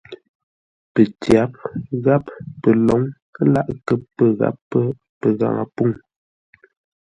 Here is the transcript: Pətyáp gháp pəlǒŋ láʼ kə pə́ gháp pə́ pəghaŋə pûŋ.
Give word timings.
Pətyáp 0.93 1.51
gháp 2.03 2.25
pəlǒŋ 2.61 3.01
láʼ 3.53 3.67
kə 3.85 3.93
pə́ 4.15 4.27
gháp 4.39 4.55
pə́ 4.69 4.83
pəghaŋə 5.19 5.63
pûŋ. 5.75 5.91